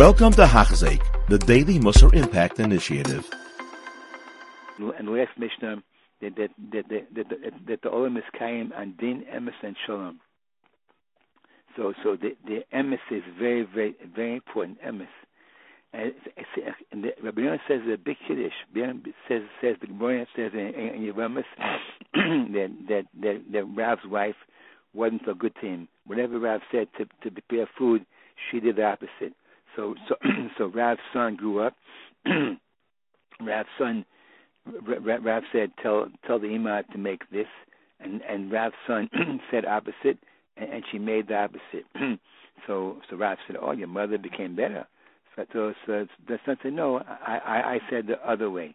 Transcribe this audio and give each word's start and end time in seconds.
Welcome 0.00 0.32
to 0.32 0.46
Hachzik, 0.46 1.02
the 1.28 1.36
Daily 1.36 1.78
Musar 1.78 2.14
Impact 2.14 2.58
Initiative. 2.58 3.28
And 4.78 5.10
last 5.10 5.32
Mishnah, 5.36 5.82
that 6.22 6.36
that 6.36 6.50
that 6.72 6.84
that, 6.88 7.14
that, 7.14 7.52
that, 7.66 7.82
the 7.82 7.88
Olam 7.90 8.16
is 8.16 8.24
kaim 8.32 8.72
and 8.74 8.96
din 8.96 9.26
emes 9.30 9.52
and 9.62 9.76
shalom. 9.84 10.18
So 11.76 11.92
so 12.02 12.16
the 12.16 12.34
the 12.46 12.64
emes 12.74 12.94
is 13.10 13.22
very 13.38 13.62
very 13.62 13.94
very 14.16 14.36
important 14.36 14.78
emes. 14.80 15.06
And, 15.92 16.14
and 16.92 17.04
the, 17.04 17.10
Rabbi 17.22 17.42
Yonah 17.42 17.60
says 17.68 17.82
a 17.92 17.98
big 17.98 18.16
chiddush. 18.26 18.56
says 19.28 19.42
says 19.60 19.76
the 19.82 19.86
Gemara 19.88 20.26
says 20.34 20.52
in, 20.54 20.60
in 20.60 21.12
Yevamos 21.12 21.44
that 22.14 22.70
that 22.88 23.04
that 23.20 23.42
that 23.52 23.64
Rav's 23.76 24.06
wife 24.06 24.36
wasn't 24.94 25.20
so 25.26 25.34
good 25.34 25.54
to 25.60 25.66
him. 25.66 25.88
Whatever 26.06 26.38
Rav 26.38 26.62
said 26.72 26.88
to 26.96 27.04
to 27.22 27.30
prepare 27.30 27.68
food, 27.76 28.06
she 28.50 28.60
did 28.60 28.76
the 28.76 28.84
opposite. 28.84 29.34
So 29.80 29.94
so 30.08 30.16
so 30.58 30.66
Rav's 30.66 31.00
son 31.12 31.36
grew 31.36 31.60
up. 31.60 31.74
Rav's 33.40 33.68
son 33.78 34.04
Rav 34.66 35.42
said, 35.52 35.70
"Tell 35.82 36.08
tell 36.26 36.38
the 36.38 36.48
imam 36.48 36.84
to 36.92 36.98
make 36.98 37.28
this," 37.30 37.46
and 37.98 38.20
and 38.28 38.52
Rav's 38.52 38.74
son 38.86 39.08
said 39.50 39.64
opposite, 39.64 40.18
and, 40.56 40.72
and 40.72 40.84
she 40.90 40.98
made 40.98 41.28
the 41.28 41.36
opposite. 41.36 41.86
so 42.66 42.98
so 43.08 43.16
Rav 43.16 43.38
said, 43.46 43.56
"Oh, 43.60 43.72
your 43.72 43.88
mother 43.88 44.18
became 44.18 44.54
better." 44.54 44.86
So, 45.52 45.72
so 45.86 46.06
the 46.28 46.38
son 46.44 46.58
said, 46.62 46.74
"No, 46.74 46.98
I, 46.98 47.38
I 47.44 47.72
I 47.74 47.78
said 47.88 48.06
the 48.06 48.20
other 48.28 48.50
way." 48.50 48.74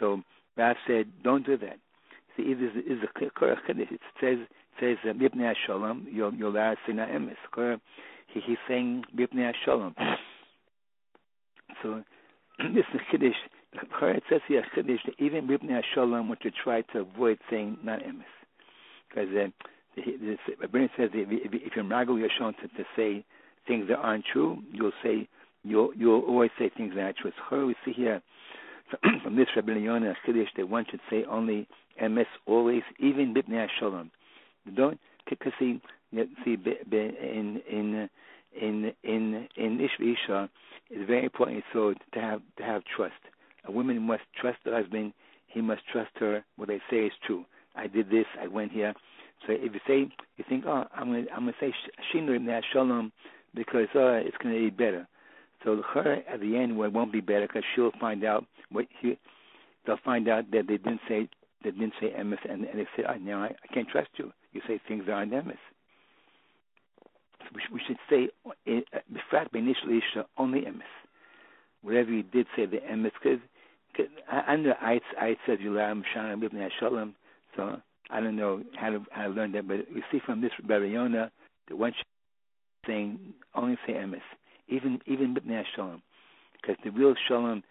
So 0.00 0.22
Rav 0.56 0.76
said, 0.86 1.06
"Don't 1.22 1.46
do 1.46 1.56
that." 1.58 1.78
See, 2.36 2.42
it 2.42 2.60
is 2.60 2.72
is 2.84 2.98
a. 3.02 3.24
It 3.78 4.00
says 4.20 4.38
says 4.80 4.96
uh, 5.04 5.12
Mipnei 5.12 5.54
Shalom. 5.66 6.08
You'll 6.10 6.34
you'll 6.34 6.76
Sina. 6.86 7.06
He 8.26 8.40
he's 8.40 8.58
saying 8.66 9.04
Mipnei 9.16 9.52
Shalom. 9.64 9.94
So 11.84 12.02
this 12.74 12.84
is 12.94 13.00
chiddush 13.12 13.36
it 14.02 14.22
says 14.30 14.40
here 14.48 14.64
Chiddush 14.76 14.98
even 15.18 15.46
Ribnei 15.46 15.82
Shalom 15.94 16.28
would 16.28 16.40
to 16.40 16.50
try 16.50 16.82
to 16.92 17.00
avoid 17.00 17.38
saying 17.50 17.78
not 17.82 18.00
emes, 18.00 18.22
because 19.08 19.28
uh, 19.30 19.48
the, 19.96 20.36
the, 20.62 20.88
says 20.96 21.10
if, 21.12 21.28
if, 21.30 21.52
if 21.52 21.72
you're 21.76 21.84
Yashon 21.84 22.56
to, 22.56 22.68
to 22.68 22.84
say 22.96 23.24
things 23.66 23.88
that 23.88 23.96
aren't 23.96 24.24
true, 24.32 24.58
you'll 24.72 24.92
say 25.02 25.28
you'll 25.62 25.92
you'll 25.96 26.20
always 26.22 26.50
say 26.58 26.70
things 26.76 26.94
that 26.94 27.02
aren't 27.02 27.16
true. 27.18 27.32
So 27.50 27.66
we 27.66 27.74
see 27.84 27.92
here 27.92 28.22
from 29.22 29.36
this 29.36 29.48
Rabbi 29.56 29.72
Yonah 29.72 30.14
Chiddush 30.26 30.48
that 30.56 30.68
one 30.68 30.86
should 30.90 31.00
say 31.10 31.24
only 31.28 31.66
emes 32.02 32.26
always, 32.46 32.82
even 32.98 33.34
Ribnei 33.34 33.66
Shalom. 33.78 34.10
Don't 34.74 34.98
because 35.28 35.52
see 35.58 35.80
see 36.44 36.56
in 36.92 37.60
in 37.70 38.08
in 38.60 38.92
in 39.02 39.48
in 39.56 39.78
Ishvisha, 39.78 40.48
it's 40.90 41.06
very 41.06 41.24
important 41.24 41.64
so 41.72 41.94
to 42.12 42.20
have 42.20 42.40
to 42.58 42.62
have 42.62 42.82
trust 42.96 43.14
a 43.66 43.72
woman 43.72 44.00
must 44.02 44.22
trust 44.40 44.58
her 44.64 44.74
husband. 44.74 45.12
He 45.46 45.60
must 45.60 45.82
trust 45.90 46.10
her. 46.16 46.44
What 46.56 46.68
they 46.68 46.80
say 46.90 47.06
is 47.06 47.12
true. 47.26 47.44
I 47.74 47.86
did 47.86 48.10
this. 48.10 48.26
I 48.40 48.46
went 48.46 48.72
here. 48.72 48.94
So 49.46 49.52
if 49.52 49.72
you 49.74 49.80
say, 49.86 50.12
you 50.36 50.44
think, 50.48 50.64
oh, 50.66 50.84
I'm 50.94 51.06
gonna, 51.08 51.24
I'm 51.34 51.40
gonna 51.40 51.52
say 51.60 51.72
Shinu 52.12 52.62
Shalom 52.72 53.12
because 53.54 53.88
uh, 53.94 54.20
it's 54.24 54.36
gonna 54.42 54.58
be 54.58 54.70
better. 54.70 55.06
So 55.64 55.82
her 55.94 56.22
at 56.28 56.40
the 56.40 56.56
end, 56.56 56.76
well, 56.76 56.88
it 56.88 56.94
won't 56.94 57.12
be 57.12 57.20
better 57.20 57.46
because 57.46 57.64
she'll 57.74 57.92
find 58.00 58.24
out 58.24 58.44
what 58.70 58.86
he. 59.00 59.18
They'll 59.86 59.98
find 60.04 60.28
out 60.28 60.50
that 60.52 60.66
they 60.66 60.76
didn't 60.78 61.00
say 61.08 61.28
they 61.62 61.70
didn't 61.70 61.94
say 62.00 62.10
emes, 62.18 62.38
and, 62.48 62.64
and 62.64 62.78
they 62.78 62.86
say, 62.96 63.04
oh, 63.08 63.14
now 63.14 63.42
I, 63.42 63.46
I 63.46 63.74
can't 63.74 63.88
trust 63.88 64.10
you. 64.16 64.32
You 64.52 64.60
say 64.66 64.80
things 64.86 65.04
aren't 65.10 65.32
emes. 65.32 65.56
We, 67.72 67.80
should 67.86 67.98
say, 68.08 68.28
eh, 68.66 68.80
eh, 68.92 68.98
befrat 69.12 69.48
initially 69.54 70.00
only 70.38 70.62
emes. 70.62 70.82
Whatever 71.82 72.10
you 72.12 72.22
did 72.22 72.46
say 72.56 72.66
the 72.66 72.78
emes, 72.78 73.10
because 73.22 73.40
under 74.48 74.74
Eitz 74.82 75.00
Eitz 75.20 75.36
says 75.46 75.58
Yulam 75.58 76.02
Shana 76.14 76.36
Bibnei 76.36 76.68
Shalom. 76.80 77.14
So 77.56 77.80
I 78.10 78.20
don't 78.20 78.36
know 78.36 78.62
how 78.76 78.90
to 78.90 79.04
how 79.10 79.24
to 79.24 79.28
learn 79.28 79.52
that, 79.52 79.68
but 79.68 79.86
we 79.94 80.02
see 80.10 80.20
from 80.24 80.40
this 80.40 80.50
Rabbi 80.66 80.86
Yonah 80.86 81.30
that 81.68 81.76
one 81.76 81.92
saying 82.86 83.18
only 83.54 83.78
say 83.86 83.94
emes, 83.94 84.20
even 84.68 85.00
even 85.06 85.34
Bibnei 85.34 85.62
Shalom, 85.74 86.02
because 86.60 86.76
the 86.84 86.90
real 86.90 87.14
Shalom, 87.28 87.62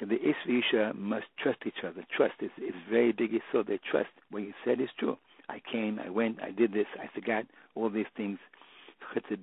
the 0.00 0.06
Isra 0.06 0.94
must 0.94 1.26
trust 1.38 1.58
each 1.66 1.84
other. 1.84 2.04
Trust 2.16 2.34
is 2.40 2.50
is 2.58 2.74
very 2.90 3.12
big. 3.12 3.30
So 3.52 3.62
they 3.62 3.78
trust 3.90 4.10
what 4.30 4.42
you 4.42 4.54
said 4.64 4.80
is 4.80 4.88
true. 4.98 5.16
I 5.48 5.60
came, 5.70 5.98
I 5.98 6.08
went, 6.08 6.40
I 6.40 6.52
did 6.52 6.72
this, 6.72 6.86
I 6.98 7.08
forgot 7.12 7.44
all 7.74 7.90
these 7.90 8.06
things. 8.16 8.38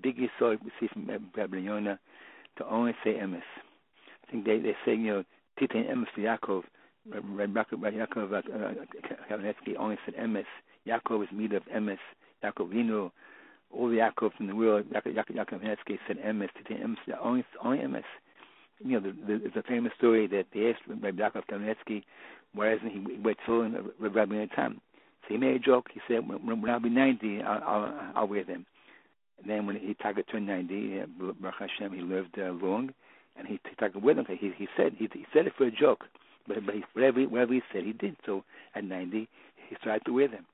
Biggest 0.02 0.32
sword 0.40 0.60
we 0.64 0.72
see 0.80 0.88
from 0.92 1.10
Rabbi 1.36 1.58
Yonah 1.58 2.00
to 2.58 2.66
only 2.66 2.94
say 3.04 3.16
emes. 3.16 3.42
I 4.28 4.32
think 4.32 4.46
they 4.46 4.60
they 4.60 4.76
say 4.86 4.94
you 4.96 5.08
know 5.08 5.24
Titain 5.60 5.90
Emes 5.90 6.08
for 6.14 6.22
Yaakov. 6.22 6.64
Rabbi 7.10 7.92
Yaakov 7.92 8.34
uh, 8.34 8.38
uh, 8.38 8.74
Kamenetsky 9.30 9.78
only 9.78 9.98
said 10.06 10.16
Emes. 10.16 10.46
Yaakov 10.88 11.24
is 11.24 11.30
made 11.32 11.54
of 11.54 11.64
Emes. 11.66 11.98
Yaakov 12.44 12.74
Vinu, 12.74 13.12
all 13.72 13.90
the 13.90 13.98
Yaakov 13.98 14.32
in 14.40 14.48
the 14.48 14.56
world, 14.56 14.86
Yaakov 14.92 15.50
Kamenetsky 15.50 15.98
said 16.08 16.18
Emes. 16.20 16.50
Titain 16.58 16.84
Emes, 16.84 16.98
only, 17.22 17.46
only 17.64 17.80
Emes. 17.80 18.04
You 18.80 19.00
know, 19.00 19.12
the, 19.28 19.60
a 19.60 19.64
famous 19.64 19.94
story 19.98 20.28
that 20.28 20.46
they 20.54 20.70
asked 20.70 20.82
Rabbi 20.88 21.12
Yaakov 21.12 21.44
Kamenetsky, 21.50 22.04
why 22.54 22.74
doesn't 22.76 22.90
he 22.90 23.18
wear 23.22 23.36
tefillin 23.48 23.90
Rabbi 24.00 24.46
Tam? 24.56 24.82
So 25.24 25.34
he 25.34 25.38
made 25.38 25.56
a 25.56 25.60
joke. 25.60 25.88
He 25.94 26.02
said, 26.08 26.28
when, 26.28 26.62
when 26.62 26.70
I'll 26.70 26.80
be 26.80 26.90
90, 26.90 27.42
I'll, 27.42 27.64
I'll, 27.64 28.12
I'll 28.16 28.28
wear 28.28 28.44
them. 28.44 28.66
And 29.40 29.50
then 29.50 29.66
when 29.68 29.76
he 29.78 29.94
targeted 29.94 30.32
turned 30.32 30.48
90, 30.48 31.02
uh, 31.02 31.06
Baruch 31.40 31.56
Hashem, 31.60 31.94
he 31.94 32.02
lived 32.02 32.38
uh, 32.40 32.52
long 32.52 32.94
and 33.38 33.48
he 33.48 33.60
took 33.80 33.94
with 33.96 34.18
him. 34.18 34.26
He 34.28 34.52
he 34.58 34.68
said 34.76 34.94
he, 34.98 35.08
he 35.14 35.26
said 35.34 35.48
it 35.48 35.54
for 35.58 35.66
a 35.66 35.72
joke, 35.72 36.06
but 36.48 36.66
but 36.66 36.76
he, 36.76 36.84
whatever 36.94 37.22
whatever 37.24 37.54
he 37.54 37.62
said 37.72 37.84
he 37.84 37.94
did. 37.94 38.16
So 38.26 38.44
at 38.76 38.84
ninety, 38.84 39.30
he 39.70 39.76
started 39.82 40.06
to 40.06 40.14
wear 40.14 40.28
them. 40.28 40.46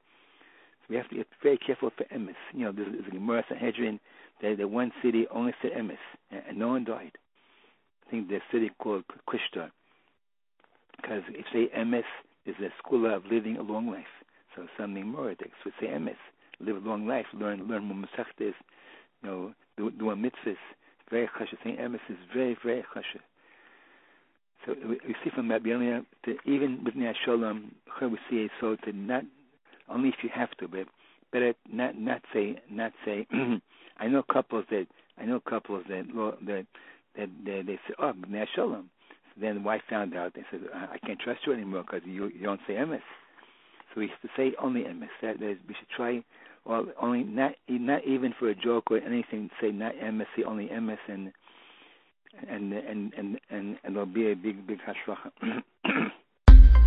So 0.82 0.86
we 0.90 0.96
have 0.98 1.10
to 1.10 1.16
be 1.16 1.26
very 1.42 1.58
careful 1.58 1.92
for 1.96 2.04
emes. 2.06 2.36
You 2.54 2.66
know, 2.66 2.72
there's, 2.72 2.92
there's 2.92 3.08
a 3.08 3.12
Gemara 3.12 3.46
Sanhedrin 3.48 4.00
that 4.42 4.58
the 4.58 4.68
one 4.68 4.92
city 5.02 5.26
only 5.32 5.54
said 5.62 5.72
emes, 5.72 5.98
and, 6.32 6.42
and 6.50 6.58
no 6.60 6.70
one 6.70 6.84
died. 6.84 7.14
I 8.06 8.12
think 8.12 8.28
the 8.28 8.40
city 8.52 8.70
called 8.80 9.06
Kushta, 9.28 9.72
because 10.98 11.24
if 11.30 11.46
say 11.54 11.70
emes 11.78 12.04
is 12.46 12.56
a 12.60 12.70
school 12.78 13.14
of 13.14 13.26
living 13.26 13.58
a 13.58 13.62
long 13.62 13.90
life. 13.90 14.06
So 14.56 14.68
something 14.78 15.08
more 15.08 15.34
so 15.64 15.72
say 15.80 15.88
emes, 15.88 16.16
live 16.60 16.84
a 16.84 16.88
long 16.88 17.08
life, 17.08 17.26
learn 17.34 17.68
learn 17.68 17.86
more 17.86 17.98
masechtes, 17.98 18.54
you 19.22 19.30
know, 19.30 19.54
do, 19.78 19.92
do 19.92 20.12
a 20.12 20.16
mitzvahs 20.16 20.58
very 21.14 21.28
chashuv. 21.28 21.58
Saying 21.64 21.78
emes 21.78 22.00
is 22.10 22.18
very, 22.34 22.58
very 22.64 22.84
chashuv. 22.94 23.22
So 24.66 24.76
we, 24.88 24.98
see 25.24 25.30
from 25.36 25.52
Rabbi 25.52 25.70
Yonah 25.70 26.04
that 26.26 26.38
even 26.46 26.84
with 26.84 26.96
Shalom, 27.26 27.76
we 28.02 28.18
see 28.30 28.50
so 28.60 28.76
to 28.86 28.94
not 28.94 29.24
only 29.90 30.10
if 30.10 30.16
you 30.24 30.30
have 30.34 30.52
to, 30.60 30.68
but 30.68 30.88
better 31.32 31.54
not 31.72 31.98
not 31.98 32.22
say 32.34 32.60
not 32.70 32.94
say. 33.06 33.28
I 33.98 34.08
know 34.08 34.24
couples 34.24 34.66
that 34.72 34.88
I 35.20 35.26
know 35.26 35.40
couples 35.42 35.84
that 35.90 36.08
that 36.46 36.66
that, 37.18 37.30
that 37.46 37.64
they 37.68 37.80
say, 37.88 37.94
oh, 38.00 38.14
Nia 38.28 38.46
Shalom. 38.56 38.90
So 39.36 39.42
then 39.42 39.56
the 39.56 39.62
wife 39.62 39.82
found 39.90 40.16
out. 40.16 40.34
They 40.34 40.44
said, 40.50 40.62
I 40.74 40.98
can't 41.06 41.20
trust 41.20 41.42
you 41.46 41.54
anymore 41.54 41.84
because 41.84 42.02
you 42.06 42.28
you 42.28 42.44
don't 42.44 42.62
say 42.66 42.74
emes. 42.74 43.02
So 43.94 44.00
we 44.00 44.08
used 44.08 44.22
to 44.22 44.30
say 44.36 44.54
only 44.62 44.82
emes. 44.82 45.10
That 45.22 45.42
is, 45.42 45.58
we 45.68 45.76
should 45.76 45.90
try 45.96 46.24
well, 46.66 46.88
only 47.02 47.24
not 47.24 47.56
not 47.68 48.06
even 48.06 48.34
for 48.38 48.50
a 48.50 48.56
joke 48.56 48.90
or 48.90 48.98
anything. 48.98 49.50
Say 49.62 49.72
not 49.72 49.96
MSC, 49.96 50.46
only 50.46 50.70
MS, 50.70 51.00
and 51.08 51.32
and 52.48 52.74
and 52.74 53.14
and 53.18 53.40
and, 53.50 53.78
and 53.84 53.96
there'll 53.96 54.06
be 54.06 54.32
a 54.32 54.36
big 54.36 54.66
big 54.66 54.80
hashracha. 54.80 55.64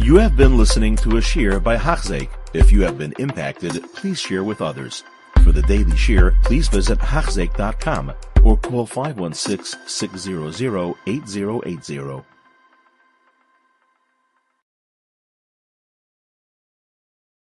you 0.01 0.17
have 0.17 0.37
been 0.37 0.57
listening 0.57 0.97
to 0.97 1.11
a 1.11 1.21
shiur 1.21 1.63
by 1.63 1.77
Hachzeik. 1.77 2.31
If 2.55 2.73
you 2.73 2.83
have 2.83 2.97
been 2.97 3.13
impacted, 3.19 3.83
please 3.95 4.19
share 4.19 4.45
with 4.45 4.63
others. 4.63 5.05
For 5.45 5.53
the 5.53 5.63
daily 5.63 5.93
shiur, 5.93 6.43
please 6.43 6.69
visit 6.69 6.99
Hachzeik.com 6.99 8.13
or 8.43 8.57
call 8.57 8.87
516 8.87 9.79
600 9.87 10.95
8080. 11.07 12.36